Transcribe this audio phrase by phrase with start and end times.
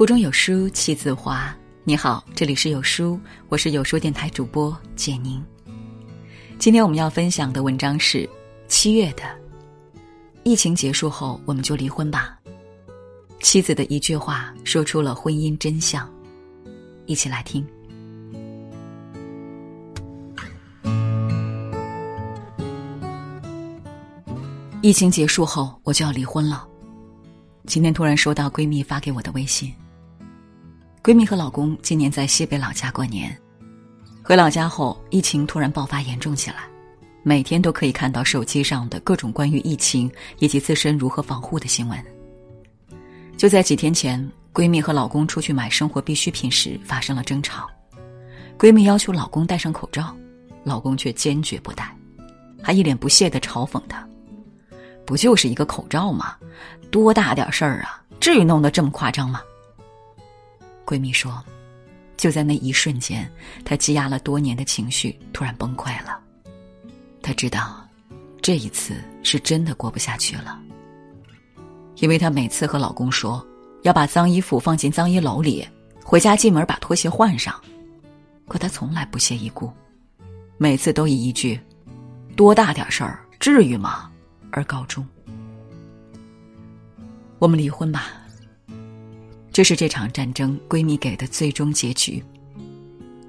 [0.00, 1.54] 腹中有书气自华。
[1.84, 5.44] 你好，这里是有书，我是有书电台主播简宁。
[6.58, 8.26] 今天我们要分享的文章是
[8.66, 9.24] 七月的。
[10.42, 12.34] 疫情结束后，我们就离婚吧。
[13.42, 16.10] 妻子的一句话说出了婚姻真相，
[17.04, 17.62] 一起来听。
[24.80, 26.66] 疫情结束后，我就要离婚了。
[27.66, 29.70] 今天突然收到闺蜜发给我的微信。
[31.02, 33.34] 闺蜜和老公今年在西北老家过年，
[34.22, 36.56] 回老家后，疫情突然爆发严重起来，
[37.22, 41.98] 每天都可以看到手机上的各种关于疫情以及自身如何防护的新闻。
[43.34, 47.66] 就在几天前，闺蜜和老公出去买生活必需品时发生了争吵，
[48.58, 50.14] 闺蜜要求老公戴上口罩，
[50.64, 51.96] 老公却坚决不戴，
[52.62, 54.06] 还一脸不屑的嘲讽她。
[55.06, 56.36] 不就是一个口罩吗？
[56.90, 58.04] 多大点事儿啊？
[58.20, 59.40] 至于弄得这么夸张吗？
[60.90, 61.40] 闺蜜说，
[62.16, 63.30] 就在那一瞬间，
[63.64, 66.18] 她积压了多年的情绪突然崩溃了。
[67.22, 67.86] 她知道，
[68.42, 70.60] 这一次是真的过不下去了。
[71.98, 73.46] 因为她每次和老公说
[73.82, 75.64] 要把脏衣服放进脏衣篓里，
[76.04, 77.54] 回家进门把拖鞋换上，
[78.48, 79.70] 可他从来不屑一顾，
[80.58, 81.60] 每次都以一句
[82.34, 84.10] “多大点事儿，至于吗？”
[84.50, 85.06] 而告终。
[87.38, 88.19] 我们离婚吧。
[89.52, 92.22] 这是这场战争闺蜜给的最终结局。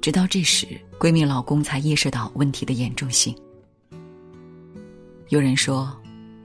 [0.00, 0.66] 直到这时，
[0.98, 3.34] 闺蜜老公才意识到问题的严重性。
[5.30, 5.90] 有人说，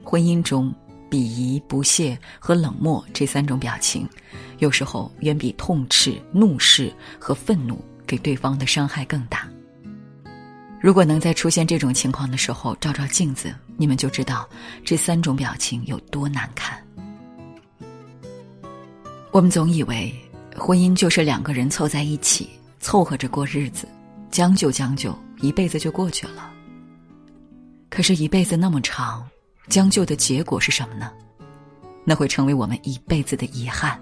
[0.02, 0.74] 婚姻中
[1.10, 4.08] 鄙夷、不屑和冷漠这三种表情，
[4.58, 9.48] 有时候远比痛斥、怒视和愤怒给对方的伤害更大。
[10.80, 14.48] 如果能在出现这种情况的时候照照镜子，你们就知道
[14.84, 16.82] 这三种表情有多难看。
[19.32, 20.12] 我们总以为
[20.56, 23.86] 婚姻就是两个人凑在一起，凑合着过日子，
[24.28, 26.50] 将就将就，一辈子就过去了。
[27.88, 29.24] 可是，一辈子那么长，
[29.68, 31.12] 将就的结果是什么呢？
[32.04, 34.00] 那会成为我们一辈子的遗憾。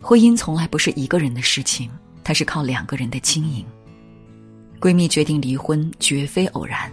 [0.00, 1.90] 婚姻从来不是一个人的事情，
[2.22, 3.66] 它是靠两个人的经营。
[4.80, 6.88] 闺蜜决定离婚，绝非偶然。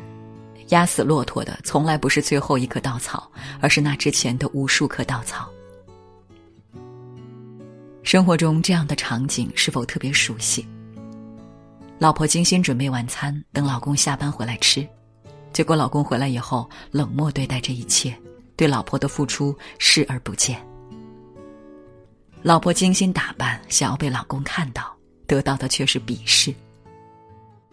[0.70, 5.48] 压死骆驼的从来不是最后一棵稻草，而是那之前的无数棵稻草。
[8.04, 10.68] 生活中这样的场景是否特别熟悉？
[11.98, 14.86] 老婆精心准备晚餐，等老公下班回来吃，
[15.54, 18.14] 结果老公回来以后冷漠对待这一切，
[18.58, 20.62] 对老婆的付出视而不见。
[22.42, 24.94] 老婆精心打扮，想要被老公看到，
[25.26, 26.54] 得到的却是鄙视。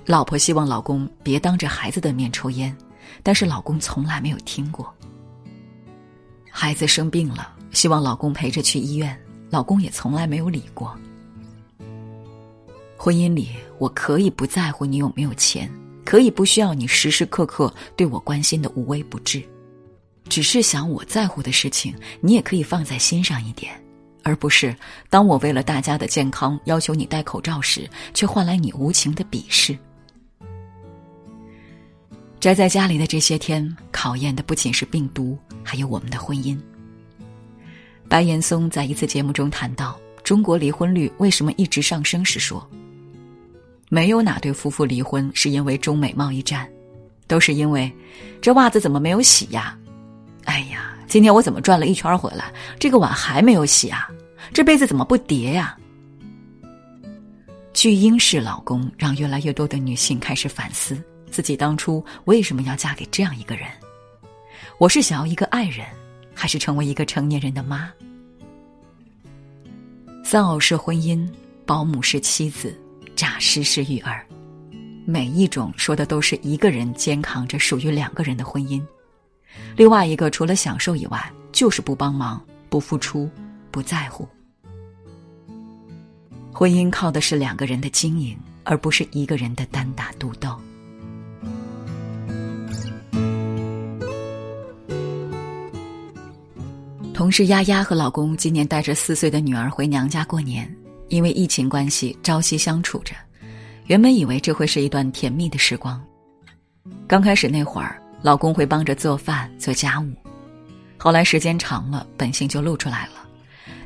[0.07, 2.75] 老婆希望老公别当着孩子的面抽烟，
[3.25, 4.95] 但是老公从来没有听过。
[6.49, 9.21] 孩子生病了，希望老公陪着去医院，
[9.51, 10.97] 老公也从来没有理过。
[12.97, 15.71] 婚姻里，我可以不在乎你有没有钱，
[16.05, 19.43] 可以不需要你时时刻刻对我关心的无微不至，
[20.29, 23.73] 只是想我在乎的事情，你也可以放在心上一点，
[24.23, 24.77] 而不是
[25.09, 29.77] 当我为了大家的健康要求你戴口罩时，却换来你无情的鄙视。
[32.39, 36.59] 宅在家里的这些天，考验的不仅是病毒，还有我们的婚姻。
[38.11, 42.69] 白岩松在一次节目中谈到中国离婚率为什么一直上升时说
[43.89, 46.69] ：“没有哪对夫妇离婚是因为中美贸易战，
[47.29, 47.91] 都是因为
[48.43, 49.79] 这袜子怎么没有洗呀？
[50.43, 54.11] 哎呀，今天我怎么转了一圈回来，这个碗还没有洗啊？
[54.53, 55.79] 这被子怎么不叠呀？”
[57.73, 61.01] 巨婴式老公让越来越多的女性开始反思。
[61.31, 63.69] 自己当初为什么要嫁给这样一个人？
[64.79, 65.87] 我是想要一个爱人，
[66.35, 67.89] 还是成为一个成年人的妈？
[70.31, 71.29] 丧偶式婚姻，
[71.67, 72.73] 保姆是妻子，
[73.17, 74.25] 诈尸是育儿，
[75.05, 78.81] 每一种说的都是一个人肩扛着属于两个人的婚姻，
[79.77, 83.29] 另外一个除了享受以外，就是不帮忙、不付出、
[83.73, 84.29] 不在乎。
[86.53, 90.57] 婚姻靠的是两个人的经营，而不是一个人的单打独斗。
[97.21, 100.75] 同事丫丫和老公今年带着四岁的女儿回娘家过年，
[101.09, 103.15] 因为疫情关系朝夕相处着。
[103.89, 106.03] 原本以为这会是一段甜蜜的时光。
[107.07, 110.11] 刚开始那会儿，老公会帮着做饭做家务，
[110.97, 113.29] 后来时间长了，本性就露出来了，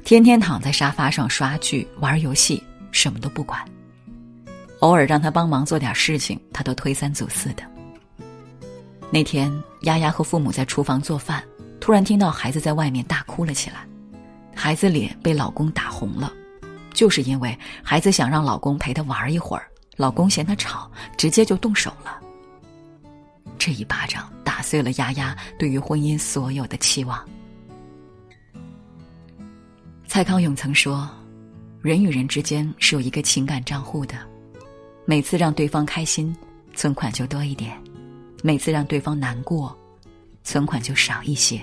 [0.04, 3.60] 天天躺在沙发上刷剧玩游戏，什么都不管。
[4.78, 7.64] 偶尔让他帮忙做点事情，他都推三阻四的。
[9.10, 11.42] 那天，丫丫和父母在厨房做饭。
[11.84, 13.86] 突然听到孩子在外面大哭了起来，
[14.56, 16.32] 孩子脸被老公打红了，
[16.94, 22.18] 就是因为孩子想让老公陪他玩一会儿，老公嫌他吵，直接就动手了。
[23.58, 27.22] 这一巴掌打碎了丫丫对于婚姻所有的期望。
[30.06, 31.06] 蔡康永曾说
[31.84, 34.16] ：“人与人之间是有一个情感账户的，
[35.04, 36.34] 每次让对方开心，
[36.72, 37.72] 存款就多一点；
[38.42, 39.78] 每次让对方难过，
[40.44, 41.62] 存款就少一些。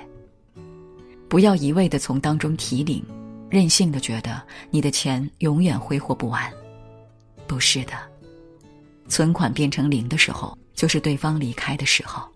[1.31, 3.01] 不要一味的从当中提领，
[3.49, 6.51] 任性的觉得你的钱永远挥霍不完。
[7.47, 7.93] 不是的，
[9.07, 12.27] 存款变成零的时候，就是对方离开的时候。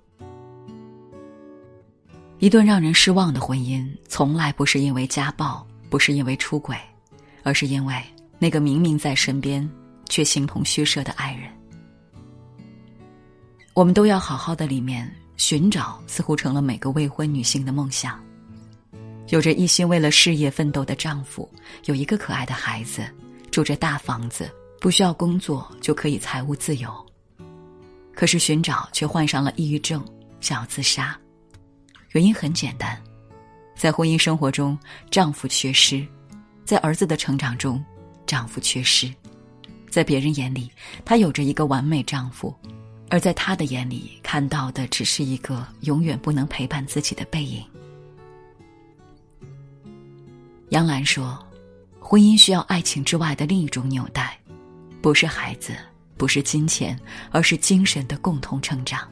[2.39, 6.75] 一段让人失望的婚姻，从来不是因为家暴。”不是因为出轨，
[7.43, 8.01] 而是因为
[8.39, 9.69] 那个明明在身边
[10.09, 11.49] 却形同虚设的爱人。
[13.73, 18.19] 我们都要好好的里面寻找，似乎成了每个未婚女性的梦想。
[19.29, 21.49] 有着一心为了事业奋斗的丈夫，
[21.85, 23.03] 有一个可爱的孩子，
[23.49, 24.49] 住着大房子，
[24.79, 26.93] 不需要工作就可以财务自由。
[28.13, 30.05] 可是寻找却患上了抑郁症，
[30.39, 31.19] 想要自杀，
[32.11, 33.01] 原因很简单。
[33.75, 34.77] 在婚姻生活中，
[35.11, 36.05] 丈夫缺失；
[36.63, 37.83] 在儿子的成长中，
[38.25, 39.11] 丈夫缺失。
[39.89, 40.71] 在别人眼里，
[41.03, 42.55] 她有着一个完美丈夫，
[43.09, 47.65] 而在他的眼里，看到的只是一个永远不能陪伴自己的背影。
[50.75, 51.39] 杨澜说
[52.01, 54.37] ：“婚姻需要爱情之外的另一种纽带，
[55.01, 55.73] 不是孩子，
[56.17, 56.99] 不是金钱，
[57.31, 59.09] 而是精神的共同成长。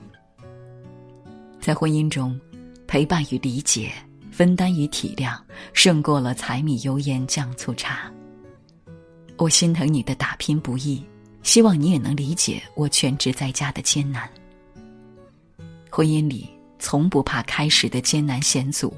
[1.62, 2.38] 在婚姻中，
[2.86, 3.94] 陪伴与理解。”
[4.30, 5.40] 分担与体谅
[5.74, 8.12] 胜过了柴米油盐酱醋茶。
[9.38, 11.06] 我心疼你的打拼不易，
[11.44, 14.28] 希望你也能理解我全职在家的艰难。
[15.88, 16.50] 婚姻里
[16.80, 18.92] 从不怕开始的艰难险阻，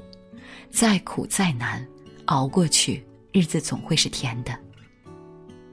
[0.70, 1.86] 再苦再难，
[2.26, 4.56] 熬过去，日子总会是甜的。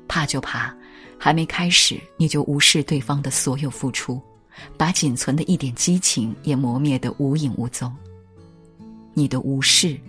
[0.08, 0.76] 怕就怕
[1.18, 4.22] 还没开始你就无视对方的所有付出，
[4.78, 7.94] 把仅存的一点激情也磨灭得无影无踪。
[9.14, 10.00] 你的无视，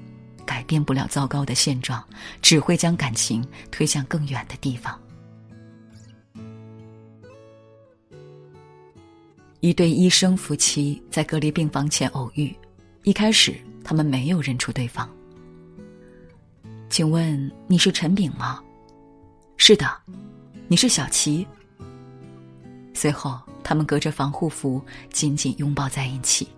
[0.44, 2.02] 改变不了糟糕的现状，
[2.42, 4.98] 只会将感情推向更远的地方。
[9.60, 12.54] 一对医生夫妻在隔离病房前偶遇，
[13.04, 15.08] 一开始他们没有认出对方。
[16.94, 18.62] 请问你是陈炳吗？
[19.56, 19.84] 是的，
[20.68, 21.44] 你是小琪。
[22.94, 24.80] 随后，他们隔着防护服
[25.10, 26.48] 紧紧拥抱在一起。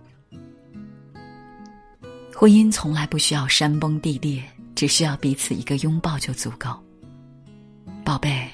[2.35, 4.43] 婚姻从来不需要山崩地裂，
[4.75, 6.69] 只需要彼此一个拥抱就足够。
[8.05, 8.47] 宝贝，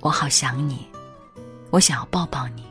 [0.00, 0.86] 我好想你，
[1.68, 2.64] 我想要抱抱你。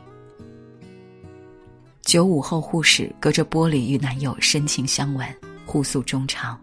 [2.02, 5.24] 九五后护士隔着玻璃与男友深情相吻，
[5.64, 6.60] 互诉衷肠。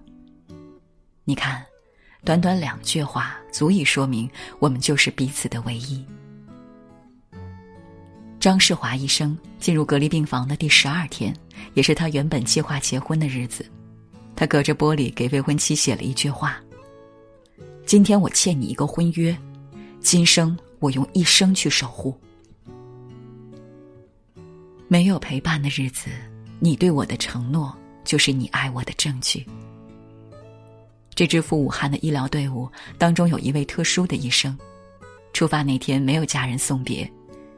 [1.23, 1.65] 你看，
[2.25, 4.29] 短短两句话足以说明
[4.59, 6.05] 我们就是彼此的唯一。
[8.39, 11.35] 张世华医生进入隔离病房的第十二天，
[11.73, 13.65] 也是他原本计划结婚的日子。
[14.35, 16.61] 他隔着玻璃给未婚妻写了一句话
[17.85, 19.37] ：“今天我欠你一个婚约，
[20.01, 22.17] 今生我用一生去守护。
[24.87, 26.09] 没有陪伴的日子，
[26.59, 27.73] 你对我的承诺
[28.03, 29.45] 就是你爱我的证据。”
[31.15, 34.57] 这支赴武汉的医疗队伍当中有一位特殊的医生，
[35.31, 37.09] 出发那天没有家人送别，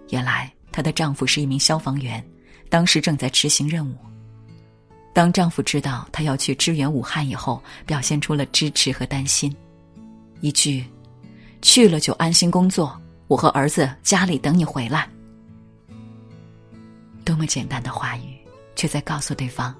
[0.10, 2.24] 原来她的丈夫是一名消防员，
[2.70, 3.96] 当时正在执行任务。
[5.14, 9.56] 当丈夫知道她要去支援武汉以后，表现出了支持和担心。
[10.42, 10.84] 一句
[11.62, 15.10] “去了就安心工作，我和儿子家里等你回来。”
[17.24, 18.38] 多么简单的话语，
[18.76, 19.74] 却在告诉对方：“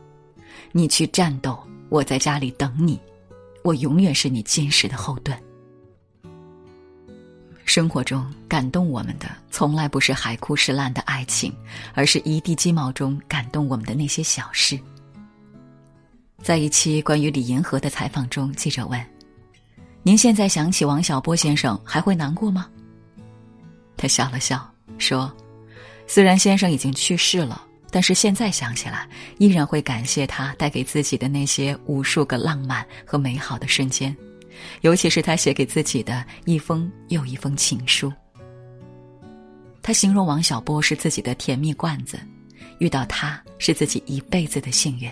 [0.72, 2.98] 你去战斗，我在家里等你，
[3.66, 5.36] 我永远是你坚实的后盾。”
[7.66, 11.52] 生活中感动我们的，从来不是海枯石烂的爱情，
[11.96, 14.80] 而是一地鸡毛中感动我们的那些小事。
[16.44, 19.04] 在一期关于李银河的采访中，记者问
[20.04, 22.70] ：“您现在想起王小波先生还会难过吗？”
[23.98, 25.36] 他笑了笑说
[26.06, 27.65] ：“虽然先生已经去世了，
[27.96, 34.14] 但是现在想起来，依然会感谢他带给自己的那些无数个浪漫和美好的瞬间，
[34.82, 38.12] 尤其是他写给自己的一封又一封情书。”
[39.82, 42.20] 他形容王小波是自己的甜蜜罐子，
[42.80, 45.10] 遇到他是自己一辈子的幸运。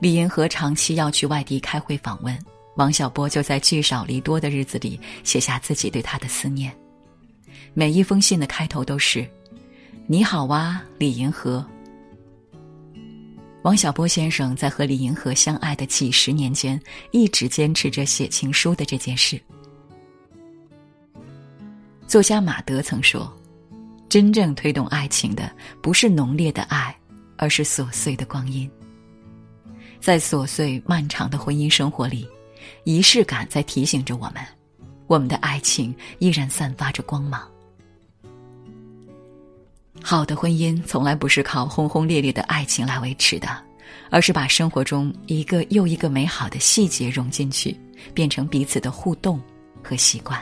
[0.00, 2.38] 李银河长期要去外地开会访问，
[2.76, 6.70] 王小波就在聚少离多的日子里写下自己对他的思念。
[7.72, 9.26] 每一封信的开头都是
[10.10, 11.64] ：“你好哇，李银河。”
[13.62, 19.40] 王小波先生在和李银河相爱的几十年间，一直坚持着写情书的这件事。
[22.08, 23.32] 作家马德曾说
[24.10, 25.48] ：“真正推动爱情的，
[25.80, 26.92] 不是浓烈的爱，
[27.36, 28.68] 而是琐碎的光阴。”
[30.02, 32.28] 在琐碎漫长的婚姻生活里，
[32.82, 34.44] 仪式感在提醒着我们，
[35.06, 37.48] 我们的爱情依然散发着光芒。
[40.02, 43.48] 好的婚姻从来不是靠轰轰烈烈的爱情来维持的，
[44.10, 47.78] 而是把生活中一个又一个美好的细节融进去，
[48.12, 49.40] 变成彼此的互动
[49.82, 50.40] 和习惯。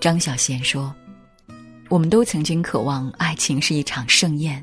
[0.00, 0.94] 张小娴说
[1.88, 4.62] ：“我们都曾经渴望爱情是一场盛宴，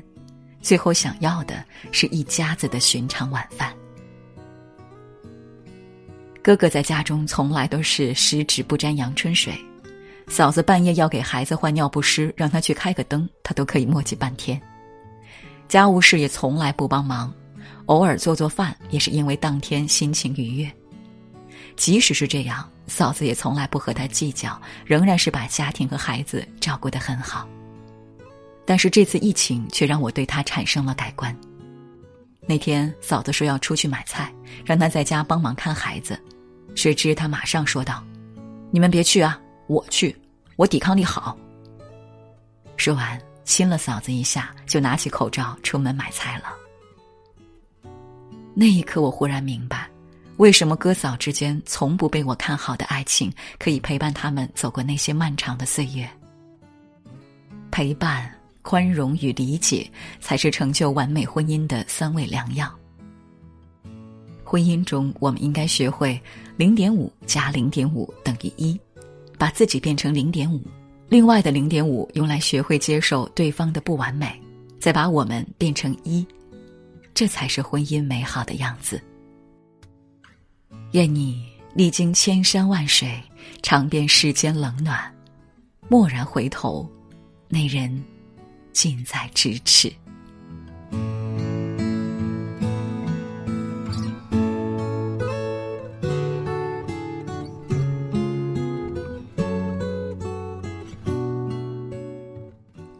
[0.62, 3.74] 最后想要的是一家子的寻常晚饭。”
[6.42, 9.52] 哥哥在家中从来都是十指不沾阳春水。
[10.28, 14.60] 嫂子半夜要给孩子换尿不湿，让他去开个灯，他都可以磨叽半天。
[15.68, 17.32] 家务事也从来不帮忙，
[17.86, 20.70] 偶尔做做饭也是因为当天心情愉悦。
[21.76, 27.48] 即使是这样，嫂子也从来不和他计较，仍然是把家庭和孩子照顾得很好。
[28.64, 31.34] 但是这次疫情却让我对他产生了改观。
[32.48, 34.32] 那天嫂子说要出去买菜，
[34.64, 36.18] 让他在家帮忙看孩子，
[36.74, 38.02] 谁知他马上说道
[38.70, 40.16] ：“你们别去啊。”我去，
[40.56, 41.36] 我抵抗力好。
[42.76, 46.54] 说完，亲了嫂子一下，就拿起口罩出门买菜了。
[48.54, 49.88] 那一刻，我忽然明白，
[50.36, 56.08] 为什么哥嫂之间从不被我看好的爱情，可以陪伴他们走过那些漫长的岁月。
[57.70, 58.32] 陪伴、
[58.62, 62.72] 宽容与理解，才是成就完美婚姻的三味良药。
[64.42, 66.18] 婚姻中，我们应该学会
[66.56, 68.78] 零点五加零点五等于一。
[69.38, 70.62] 把自己变成零点五，
[71.08, 74.40] 另外的零点五用来学会接受对方的不完美，
[74.78, 76.26] 再把我们变成一，
[77.14, 79.00] 这才是婚姻美好的样子。
[80.92, 83.22] 愿你历经千山万水，
[83.62, 84.98] 尝遍世间冷暖，
[85.90, 86.88] 蓦然回头，
[87.48, 88.02] 那人
[88.72, 89.92] 近在咫尺。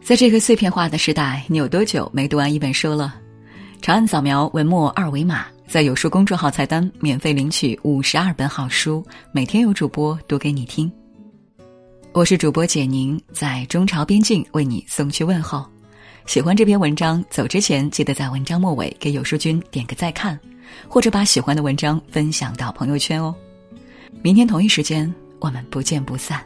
[0.07, 3.13] 在这个碎片化的时代，你有多久没读完一本书了？
[3.81, 10.89] 长按扫描文末二维码，在有书公众号菜单免费领取五十二本好书，每天有主播读给你听。
[12.13, 15.69] 我是主播简宁，在中朝边境为你送去问候。
[16.25, 20.39] 喜欢这篇文章，走之前记得在文章末尾给有书君点个再看，
[20.87, 23.35] 或者把喜欢的文章分享到朋友圈哦。
[24.21, 26.41] 明天同一时间，我们不见不散。